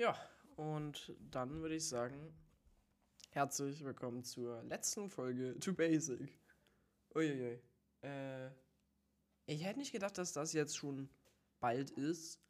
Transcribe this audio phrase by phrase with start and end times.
[0.00, 0.18] Ja,
[0.56, 2.32] und dann würde ich sagen,
[3.32, 6.40] herzlich willkommen zur letzten Folge To Basic.
[7.14, 7.60] Uiuiui.
[8.00, 8.48] Äh,
[9.44, 11.10] ich hätte nicht gedacht, dass das jetzt schon
[11.58, 12.40] bald ist.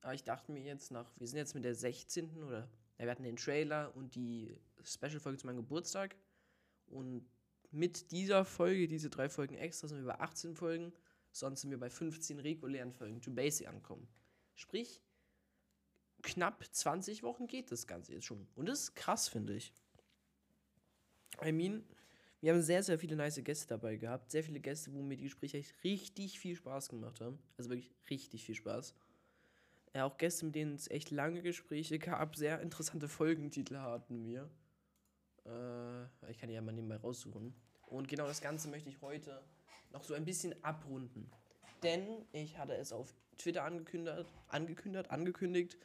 [0.00, 2.42] Aber ich dachte mir jetzt nach, wir sind jetzt mit der 16.
[2.42, 6.16] oder ja, wir hatten den Trailer und die Special-Folge zu meinem Geburtstag.
[6.86, 7.28] Und
[7.70, 10.90] mit dieser Folge, diese drei Folgen extra, sind wir bei 18 Folgen.
[11.32, 14.08] Sonst sind wir bei 15 regulären Folgen to Basic ankommen.
[14.54, 15.02] Sprich,
[16.24, 18.48] knapp 20 Wochen geht das Ganze jetzt schon.
[18.56, 19.72] Und das ist krass, finde ich.
[21.44, 21.84] I mean,
[22.40, 24.30] wir haben sehr, sehr viele nice Gäste dabei gehabt.
[24.30, 27.38] Sehr viele Gäste, wo mir die Gespräche echt richtig viel Spaß gemacht haben.
[27.56, 28.94] Also wirklich richtig viel Spaß.
[29.94, 32.36] Ja, auch Gäste, mit denen es echt lange Gespräche gab.
[32.36, 34.50] Sehr interessante Folgentitel hatten wir.
[35.46, 37.54] Äh, ich kann die ja mal nebenbei raussuchen.
[37.86, 39.42] Und genau das Ganze möchte ich heute
[39.92, 41.30] noch so ein bisschen abrunden.
[41.82, 45.76] Denn ich hatte es auf Twitter angekündigt, angekündigt, angekündigt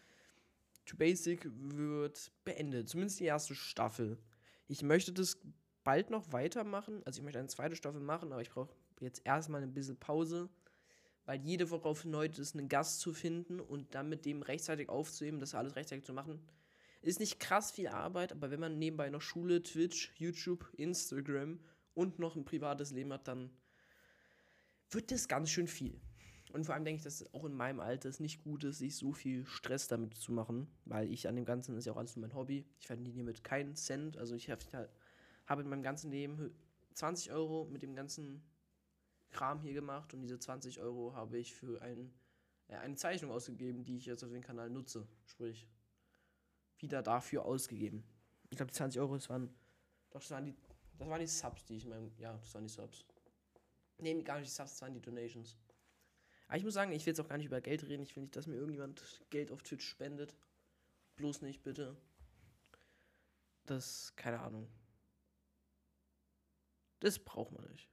[0.89, 2.89] To Basic wird beendet.
[2.89, 4.17] Zumindest die erste Staffel.
[4.67, 5.37] Ich möchte das
[5.83, 7.03] bald noch weitermachen.
[7.05, 10.49] Also ich möchte eine zweite Staffel machen, aber ich brauche jetzt erstmal ein bisschen Pause.
[11.25, 14.89] Weil jede Woche auf neu ist, einen Gast zu finden und dann mit dem rechtzeitig
[14.89, 16.39] aufzuheben, das alles rechtzeitig zu machen,
[17.03, 21.59] ist nicht krass viel Arbeit, aber wenn man nebenbei noch Schule, Twitch, YouTube, Instagram
[21.93, 23.51] und noch ein privates Leben hat, dann
[24.89, 26.01] wird das ganz schön viel.
[26.51, 28.79] Und vor allem denke ich, dass es auch in meinem Alter es nicht gut ist,
[28.79, 31.97] sich so viel Stress damit zu machen, weil ich an dem Ganzen ist ja auch
[31.97, 32.65] alles nur mein Hobby.
[32.79, 34.17] Ich verdiene hiermit keinen Cent.
[34.17, 34.89] Also ich habe
[35.45, 36.51] hab in meinem ganzen Leben
[36.95, 38.43] 20 Euro mit dem ganzen
[39.29, 42.11] Kram hier gemacht und diese 20 Euro habe ich für ein,
[42.67, 45.07] äh, eine Zeichnung ausgegeben, die ich jetzt auf dem Kanal nutze.
[45.25, 45.67] Sprich,
[46.79, 48.03] wieder dafür ausgegeben.
[48.49, 49.53] Ich glaube, die 20 Euro, das waren,
[50.09, 50.55] doch, das waren die,
[50.97, 53.05] das waren die Subs, die ich in meinem, ja, das waren die Subs.
[53.99, 55.55] Nee, gar nicht die Subs, das waren die Donations.
[56.49, 58.01] Aber ich muss sagen, ich will jetzt auch gar nicht über Geld reden.
[58.01, 60.35] Ich will nicht, dass mir irgendjemand Geld auf Twitch spendet.
[61.15, 61.95] Bloß nicht, bitte.
[63.67, 64.67] Das, keine Ahnung.
[67.01, 67.87] Das braucht man nicht.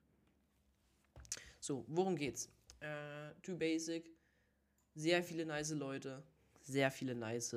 [1.60, 2.50] So, worum geht's?
[2.80, 4.10] Äh, Too Basic.
[4.94, 6.22] Sehr viele nice Leute.
[6.62, 7.54] Sehr viele nice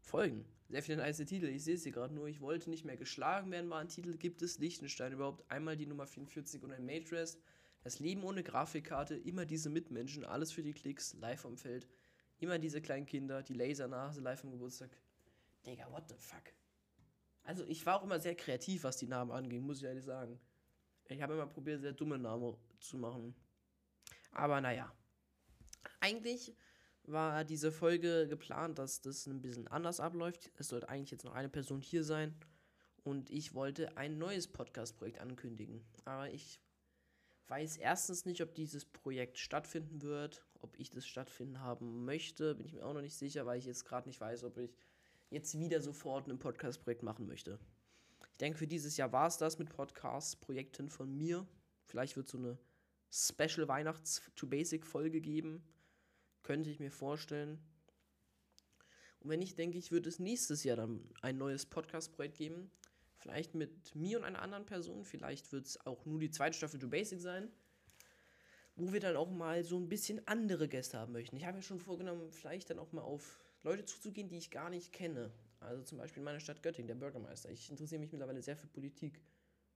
[0.00, 0.46] Folgen.
[0.70, 1.48] Sehr viele nice Titel.
[1.48, 2.28] Ich sehe es hier gerade nur.
[2.28, 4.16] Ich wollte nicht mehr geschlagen werden, war ein Titel.
[4.16, 5.44] Gibt es Liechtenstein überhaupt?
[5.50, 7.36] Einmal die Nummer 44 und ein Matress.
[7.84, 11.86] Das Leben ohne Grafikkarte, immer diese Mitmenschen, alles für die Klicks, live am Feld.
[12.38, 14.90] Immer diese kleinen Kinder, die Lasernase live am Geburtstag.
[15.66, 16.54] Digga, what the fuck?
[17.42, 20.40] Also, ich war auch immer sehr kreativ, was die Namen anging, muss ich ehrlich sagen.
[21.08, 23.34] Ich habe immer probiert, sehr dumme Namen zu machen.
[24.32, 24.90] Aber naja.
[26.00, 26.56] Eigentlich
[27.02, 30.50] war diese Folge geplant, dass das ein bisschen anders abläuft.
[30.56, 32.34] Es sollte eigentlich jetzt noch eine Person hier sein.
[33.02, 35.84] Und ich wollte ein neues Podcast-Projekt ankündigen.
[36.06, 36.63] Aber ich
[37.48, 42.66] weiß erstens nicht, ob dieses Projekt stattfinden wird, ob ich das stattfinden haben möchte, bin
[42.66, 44.76] ich mir auch noch nicht sicher, weil ich jetzt gerade nicht weiß, ob ich
[45.30, 47.58] jetzt wieder sofort ein Podcast-Projekt machen möchte.
[48.32, 51.46] Ich denke, für dieses Jahr war es das mit Podcast-Projekten von mir.
[51.84, 52.58] Vielleicht wird so eine
[53.10, 55.62] Special Weihnachts-to-Basic-Folge geben.
[56.42, 57.62] Könnte ich mir vorstellen.
[59.20, 62.70] Und wenn nicht, denke ich, wird es nächstes Jahr dann ein neues Podcast-Projekt geben.
[63.24, 65.02] Vielleicht mit mir und einer anderen Person.
[65.02, 67.50] Vielleicht wird es auch nur die zweite Staffel To Basic sein.
[68.76, 71.34] Wo wir dann auch mal so ein bisschen andere Gäste haben möchten.
[71.34, 74.68] Ich habe mir schon vorgenommen, vielleicht dann auch mal auf Leute zuzugehen, die ich gar
[74.68, 75.32] nicht kenne.
[75.58, 77.50] Also zum Beispiel in meiner Stadt Göttingen, der Bürgermeister.
[77.50, 79.22] Ich interessiere mich mittlerweile sehr für Politik.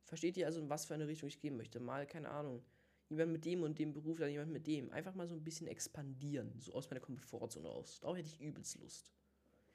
[0.05, 1.81] Versteht ihr also, in was für eine Richtung ich gehen möchte?
[1.81, 2.63] Mal, keine Ahnung,
[3.09, 4.93] jemand mit dem und dem Beruf, dann jemand mit dem.
[4.93, 7.99] Einfach mal so ein bisschen expandieren, so aus meiner Komfortzone raus.
[8.01, 9.11] Darauf hätte ich übelst Lust.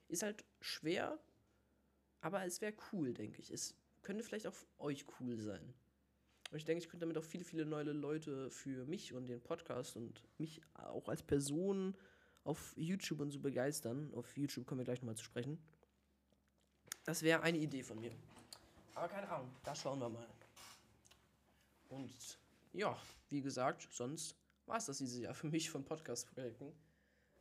[0.10, 1.18] Ist halt schwer,
[2.24, 3.52] aber es wäre cool, denke ich.
[3.52, 5.74] Es könnte vielleicht auch für euch cool sein.
[6.52, 9.42] Und ich denke, ich könnte damit auch viele, viele neue Leute für mich und den
[9.42, 11.98] Podcast und mich auch als Person
[12.46, 14.14] auf YouTube und so begeistern.
[14.14, 15.62] Auf YouTube kommen wir gleich nochmal zu sprechen.
[17.04, 18.12] Das wäre eine Idee von mir.
[18.96, 20.28] Aber keine Ahnung, da schauen wir mal.
[21.90, 22.40] Und
[22.72, 22.98] ja,
[23.30, 26.72] wie gesagt, sonst war es das dieses Jahr für mich von Podcast-Projekten.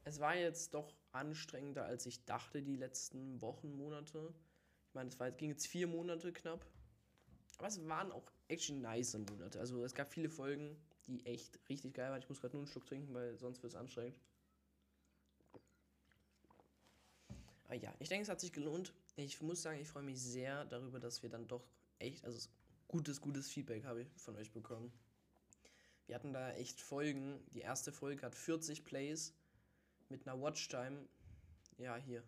[0.03, 4.35] Es war jetzt doch anstrengender, als ich dachte, die letzten Wochen, Monate.
[4.93, 6.67] Ich meine, es ging jetzt vier Monate knapp.
[7.57, 9.59] Aber es waren auch actually nice Monate.
[9.59, 12.21] Also es gab viele Folgen, die echt richtig geil waren.
[12.21, 14.15] Ich muss gerade nur einen Schluck trinken, weil sonst wird es anstrengend.
[17.65, 18.93] Aber ja, ich denke, es hat sich gelohnt.
[19.17, 21.65] Ich muss sagen, ich freue mich sehr darüber, dass wir dann doch
[21.99, 22.51] echt, also
[22.87, 24.93] gutes, gutes Feedback habe ich von euch bekommen.
[26.07, 27.43] Wir hatten da echt Folgen.
[27.55, 29.33] Die erste Folge hat 40 Plays
[30.11, 31.09] mit einer Watchtime.
[31.79, 32.23] Ja, hier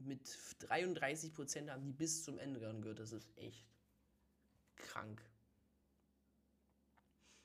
[0.00, 2.98] mit 33% haben die bis zum Ende gehört.
[2.98, 3.66] Das ist echt
[4.76, 5.22] krank.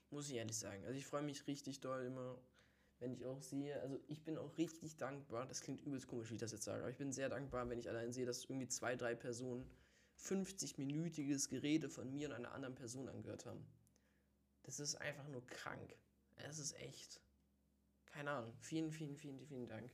[0.09, 0.85] Muss ich ehrlich sagen.
[0.85, 2.39] Also ich freue mich richtig doll immer,
[2.99, 6.35] wenn ich auch sehe, also ich bin auch richtig dankbar, das klingt übelst komisch, wie
[6.35, 8.67] ich das jetzt sage, aber ich bin sehr dankbar, wenn ich allein sehe, dass irgendwie
[8.67, 9.69] zwei, drei Personen
[10.17, 13.65] 50-minütiges Gerede von mir und einer anderen Person angehört haben.
[14.63, 15.95] Das ist einfach nur krank.
[16.37, 17.21] Es ist echt.
[18.05, 18.53] Keine Ahnung.
[18.59, 19.91] Vielen, vielen, vielen, vielen Dank.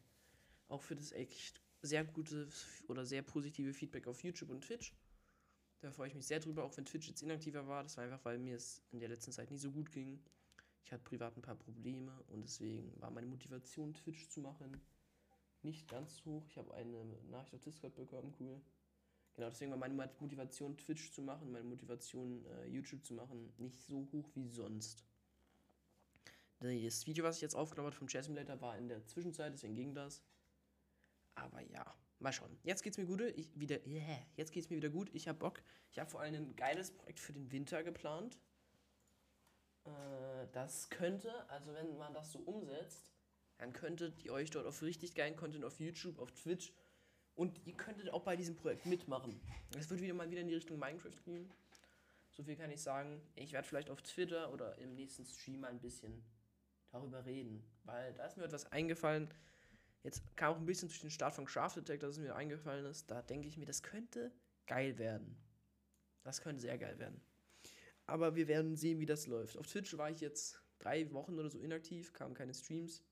[0.68, 2.48] Auch für das echt sehr gute
[2.88, 4.94] oder sehr positive Feedback auf YouTube und Twitch.
[5.82, 7.84] Da freue ich mich sehr drüber, auch wenn Twitch jetzt inaktiver war.
[7.84, 10.20] Das war einfach, weil mir es in der letzten Zeit nicht so gut ging.
[10.84, 14.82] Ich hatte privat ein paar Probleme und deswegen war meine Motivation, Twitch zu machen,
[15.64, 16.46] nicht ganz hoch.
[16.48, 18.62] Ich habe eine Nachricht auf Discord bekommen, cool.
[19.34, 23.82] Genau, deswegen war meine Motivation, Twitch zu machen, meine Motivation, äh, YouTube zu machen, nicht
[23.82, 25.06] so hoch wie sonst.
[26.60, 29.74] Das Video, was ich jetzt aufgenommen habe vom Jazz Simulator, war in der Zwischenzeit, deswegen
[29.74, 30.22] ging das.
[31.36, 31.86] Aber ja,
[32.20, 32.58] mal schauen.
[32.64, 33.22] Jetzt geht's mir gut.
[33.22, 35.10] Ich wieder, yeah, jetzt geht's mir wieder gut.
[35.14, 35.62] Ich habe Bock.
[35.90, 38.38] Ich habe vor allem ein geiles Projekt für den Winter geplant.
[39.86, 43.12] Äh, das könnte, also wenn man das so umsetzt,
[43.58, 46.74] dann könntet ihr euch dort auf richtig geilen Content auf YouTube, auf Twitch
[47.36, 49.40] und ihr könntet auch bei diesem Projekt mitmachen.
[49.78, 51.52] Es wird wieder mal wieder in die Richtung Minecraft gehen.
[52.32, 53.22] So viel kann ich sagen.
[53.36, 56.24] Ich werde vielleicht auf Twitter oder im nächsten Stream mal ein bisschen
[56.90, 57.64] darüber reden.
[57.84, 59.34] Weil da ist mir etwas eingefallen.
[60.04, 62.86] Jetzt kam auch ein bisschen durch den Start von Craft Attack, dass es mir eingefallen
[62.86, 63.10] ist.
[63.12, 64.32] Da denke ich mir, das könnte
[64.66, 65.38] geil werden.
[66.24, 67.22] Das könnte sehr geil werden.
[68.08, 69.58] Aber wir werden sehen, wie das läuft.
[69.58, 73.04] Auf Twitch war ich jetzt drei Wochen oder so inaktiv, kamen keine Streams.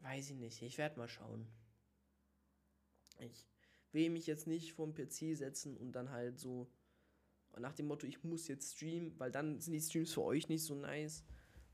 [0.00, 0.62] Weiß ich nicht.
[0.62, 1.48] Ich werde mal schauen.
[3.18, 3.48] Ich
[3.92, 6.70] will mich jetzt nicht vom PC setzen und dann halt so
[7.56, 10.62] nach dem Motto, ich muss jetzt streamen, weil dann sind die Streams für euch nicht
[10.62, 11.24] so nice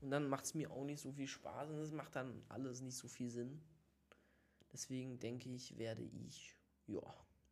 [0.01, 2.81] und dann macht es mir auch nicht so viel Spaß und es macht dann alles
[2.81, 3.61] nicht so viel Sinn.
[4.75, 6.53] Deswegen denke ich, werde ich
[6.85, 6.99] ja,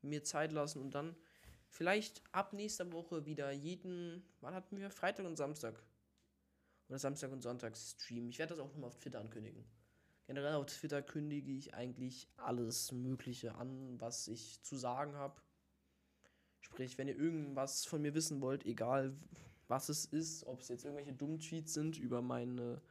[0.01, 1.15] mir Zeit lassen und dann
[1.69, 4.89] vielleicht ab nächster Woche wieder jeden, wann hatten wir?
[4.89, 5.81] Freitag und Samstag.
[6.89, 8.27] Oder Samstag und Sonntag streamen.
[8.27, 9.63] Ich werde das auch nochmal auf Twitter ankündigen.
[10.27, 15.41] Generell auf Twitter kündige ich eigentlich alles Mögliche an, was ich zu sagen habe.
[16.59, 19.15] Sprich, wenn ihr irgendwas von mir wissen wollt, egal
[19.69, 22.81] was es ist, ob es jetzt irgendwelche dummen Tweets sind über meine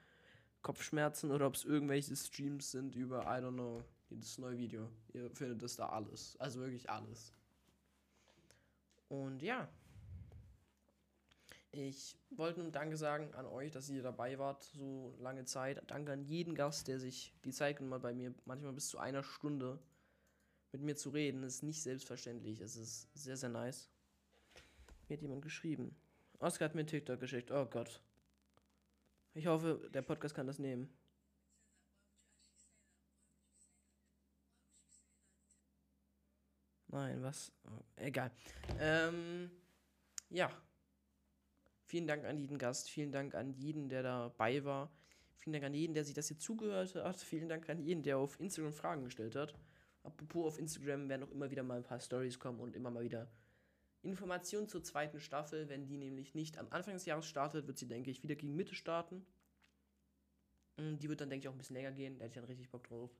[0.62, 3.84] Kopfschmerzen oder ob es irgendwelche Streams sind über, I don't know,
[4.16, 4.88] das neue Video.
[5.12, 6.36] Ihr findet das da alles.
[6.38, 7.32] Also wirklich alles.
[9.08, 9.68] Und ja,
[11.74, 15.82] ich wollte nun Danke sagen an euch, dass ihr dabei wart, so lange Zeit.
[15.86, 18.98] Danke an jeden Gast, der sich die Zeit genommen hat, bei mir manchmal bis zu
[18.98, 19.78] einer Stunde
[20.72, 21.40] mit mir zu reden.
[21.40, 22.60] Das ist nicht selbstverständlich.
[22.60, 23.88] Es ist sehr, sehr nice.
[25.08, 25.96] Mir hat jemand geschrieben.
[26.40, 27.50] Oscar hat mir TikTok geschickt.
[27.50, 28.02] Oh Gott.
[29.32, 30.92] Ich hoffe, der Podcast kann das nehmen.
[36.92, 37.50] Nein, was?
[37.96, 38.30] Egal.
[38.78, 39.50] Ähm,
[40.28, 40.50] ja.
[41.86, 44.90] Vielen Dank an jeden Gast, vielen Dank an jeden, der dabei war.
[45.38, 47.16] Vielen Dank an jeden, der sich das hier zugehört hat.
[47.20, 49.54] Vielen Dank an jeden, der auf Instagram Fragen gestellt hat.
[50.04, 53.02] Apropos auf Instagram werden auch immer wieder mal ein paar Stories kommen und immer mal
[53.02, 53.28] wieder
[54.02, 55.68] Informationen zur zweiten Staffel.
[55.68, 58.54] Wenn die nämlich nicht am Anfang des Jahres startet, wird sie, denke ich, wieder gegen
[58.54, 59.26] Mitte starten.
[60.76, 62.18] Mm, die wird dann, denke ich, auch ein bisschen länger gehen.
[62.18, 63.10] Da hätte ich dann richtig Bock drauf.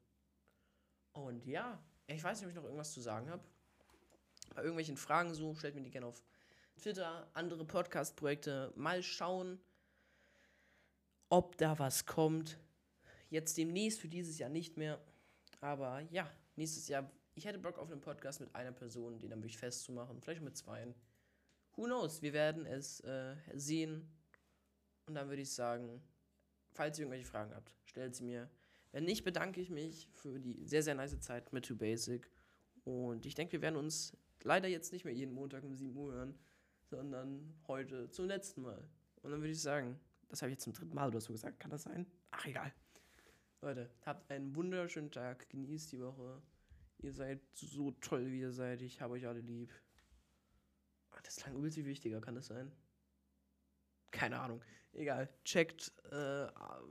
[1.13, 3.45] Und ja, ich weiß nicht, ob ich noch irgendwas zu sagen habe.
[4.55, 6.23] Bei irgendwelchen Fragen so, stellt mir die gerne auf
[6.81, 8.73] Twitter, andere Podcast-Projekte.
[8.77, 9.59] Mal schauen,
[11.29, 12.59] ob da was kommt.
[13.31, 15.01] Jetzt demnächst für dieses Jahr nicht mehr.
[15.61, 17.11] Aber ja, nächstes Jahr.
[17.35, 20.21] Ich hätte Bock auf einen Podcast mit einer Person, den dann wirklich festzumachen.
[20.21, 20.94] Vielleicht mit zweien.
[21.77, 22.21] Who knows?
[22.21, 24.06] Wir werden es äh, sehen.
[25.06, 26.03] Und dann würde ich sagen,
[26.73, 28.51] falls ihr irgendwelche Fragen habt, stellt sie mir.
[28.91, 32.31] Wenn nicht, bedanke ich mich für die sehr, sehr nice Zeit mit Too Basic.
[32.85, 36.13] Und ich denke, wir werden uns leider jetzt nicht mehr jeden Montag um 7 Uhr
[36.13, 36.39] hören
[36.93, 38.87] sondern heute zum letzten Mal.
[39.22, 41.58] Und dann würde ich sagen, das habe ich jetzt zum dritten Mal oder so gesagt.
[41.58, 42.06] Kann das sein?
[42.31, 42.70] Ach, egal.
[43.63, 45.49] Leute, habt einen wunderschönen Tag.
[45.49, 46.43] Genießt die Woche.
[46.99, 48.82] Ihr seid so toll, wie ihr seid.
[48.82, 49.72] Ich habe euch alle lieb.
[51.13, 52.70] Ach, das klang übelst wichtiger, kann das sein?
[54.11, 54.61] Keine Ahnung.
[54.93, 55.31] Egal.
[55.44, 56.46] Checkt, äh,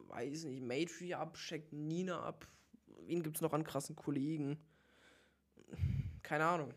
[0.08, 2.48] weiß nicht, Matri ab, checkt Nina ab.
[3.06, 4.58] Wen gibt es noch an krassen Kollegen?
[6.24, 6.74] Keine Ahnung.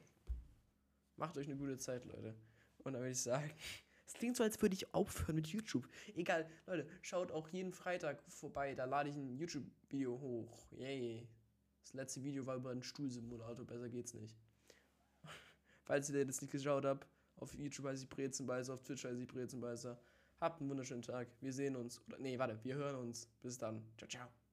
[1.16, 2.34] Macht euch eine gute Zeit, Leute.
[2.78, 3.50] Und dann würde ich sagen,
[4.06, 5.88] es klingt so, als würde ich aufhören mit YouTube.
[6.14, 8.74] Egal, Leute, schaut auch jeden Freitag vorbei.
[8.74, 10.66] Da lade ich ein YouTube-Video hoch.
[10.72, 11.28] Yay.
[11.82, 13.66] Das letzte Video war über einen Stuhlsimulator.
[13.66, 14.36] Besser geht's nicht.
[15.84, 17.06] Falls ihr das nicht geschaut habt,
[17.36, 19.98] auf YouTube heiße ich Brezenbeißer, auf Twitch heiße ich Brezenbeißer.
[20.40, 21.28] Habt einen wunderschönen Tag.
[21.40, 22.00] Wir sehen uns.
[22.06, 23.28] Oder, nee, warte, wir hören uns.
[23.40, 23.84] Bis dann.
[23.96, 24.43] Ciao, ciao.